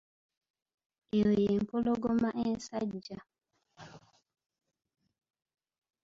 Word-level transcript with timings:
Eyo 1.15 1.29
y'empologoma 1.43 2.29
ensajja. 2.51 3.19